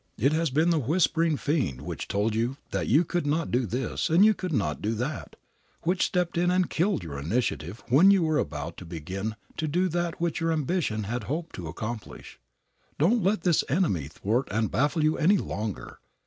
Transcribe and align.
It 0.17 0.31
has 0.33 0.49
been 0.49 0.71
the 0.71 0.79
whispering 0.79 1.37
fiend 1.37 1.81
which 1.83 2.07
told 2.07 2.33
you 2.33 2.57
that 2.71 2.87
you 2.87 3.05
could 3.05 3.27
not 3.27 3.51
do 3.51 3.67
this 3.67 4.09
and 4.09 4.25
you 4.25 4.33
could 4.33 4.51
not 4.51 4.81
do 4.81 4.95
that, 4.95 5.35
which 5.83 6.03
stepped 6.07 6.39
in 6.39 6.49
and 6.49 6.67
killed 6.71 7.03
your 7.03 7.19
initiative 7.19 7.83
when 7.87 8.09
you 8.09 8.23
were 8.23 8.39
about 8.39 8.77
to 8.77 8.85
begin 8.85 9.35
to 9.57 9.67
do 9.67 9.87
that 9.89 10.19
which 10.19 10.39
your 10.39 10.51
ambition 10.51 11.03
had 11.03 11.25
hoped 11.25 11.53
to 11.53 11.67
accomplish. 11.67 12.39
Don't 12.97 13.21
let 13.21 13.43
this 13.43 13.63
enemy 13.69 14.07
thwart 14.07 14.47
and 14.49 14.71
baffle 14.71 15.03
you 15.03 15.19
any 15.19 15.37
longer. 15.37 15.99